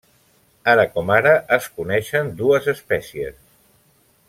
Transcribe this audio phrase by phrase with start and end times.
[0.71, 3.39] Ara com ara es coneixen dues espècies.